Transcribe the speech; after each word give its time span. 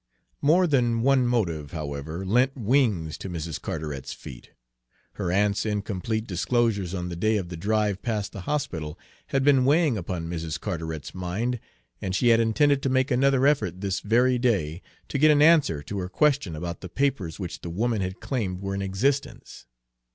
More 0.41 0.65
than 0.65 1.03
one 1.03 1.27
motive, 1.27 1.73
however, 1.73 2.25
lent 2.25 2.57
wings 2.57 3.19
to 3.19 3.29
Mrs. 3.29 3.61
Carteret's 3.61 4.13
feet. 4.13 4.49
Her 5.11 5.31
aunt's 5.31 5.63
incomplete 5.63 6.25
disclosures 6.25 6.95
on 6.95 7.09
the 7.09 7.15
day 7.15 7.37
of 7.37 7.49
the 7.49 7.55
drive 7.55 8.01
past 8.01 8.31
the 8.31 8.41
hospital 8.41 8.97
had 9.27 9.43
been 9.43 9.63
weighing 9.63 9.99
upon 9.99 10.27
Mrs. 10.27 10.59
Carteret's 10.59 11.13
mind, 11.13 11.59
and 12.01 12.15
she 12.15 12.29
had 12.29 12.39
intended 12.39 12.81
to 12.81 12.89
make 12.89 13.11
another 13.11 13.45
effort 13.45 13.81
this 13.81 13.99
very 13.99 14.39
day, 14.39 14.81
to 15.07 15.19
get 15.19 15.29
an 15.29 15.39
answer 15.43 15.83
to 15.83 15.99
her 15.99 16.09
question 16.09 16.55
about 16.55 16.81
the 16.81 16.89
papers 16.89 17.37
which 17.39 17.61
the 17.61 17.69
woman 17.69 18.01
had 18.01 18.19
claimed 18.19 18.59
were 18.59 18.73
in 18.73 18.81
existence. 18.81 19.67